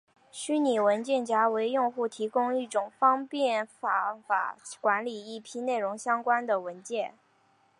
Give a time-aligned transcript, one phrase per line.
[0.31, 7.13] 虚拟文件夹为用户提供一种更方便方法管理一批内容相关的文件。